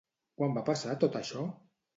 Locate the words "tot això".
1.05-1.47